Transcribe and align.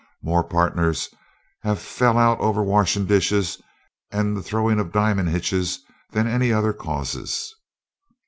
"More 0.23 0.43
pardners 0.43 1.09
has 1.61 1.85
fell 1.85 2.17
out 2.17 2.39
over 2.39 2.61
dish 2.63 3.31
washin' 3.31 3.63
and 4.09 4.35
the 4.35 4.41
throwin' 4.41 4.79
of 4.79 4.91
diamond 4.91 5.29
hitches 5.29 5.79
than 6.09 6.25
any 6.25 6.51
other 6.51 6.73
causes." 6.73 7.53